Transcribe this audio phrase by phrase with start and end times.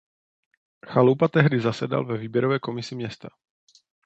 [0.85, 3.29] Chalupa tehdy zasedal ve výběrové komisi města.